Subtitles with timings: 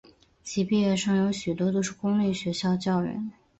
[0.43, 3.31] 其毕业生有许多都是公立学校教员。